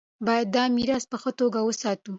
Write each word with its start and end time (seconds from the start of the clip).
باید 0.25 0.47
دا 0.55 0.63
میراث 0.75 1.03
په 1.11 1.17
ښه 1.21 1.31
توګه 1.39 1.59
وساتو. 1.63 2.09